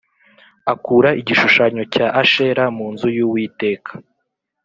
[0.73, 3.91] Akura igishushanyo cya ashera mu nzu y uwiteka